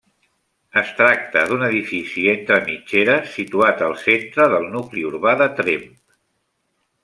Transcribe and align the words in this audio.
Es 0.79 0.87
tracta 1.01 1.43
d'un 1.51 1.65
edifici 1.67 2.23
entre 2.33 2.57
mitgeres, 2.71 3.29
situat 3.35 3.85
al 3.89 3.95
centre 4.07 4.51
del 4.55 4.69
nucli 4.79 5.07
urbà 5.15 5.39
de 5.45 5.53
Tremp. 5.61 5.89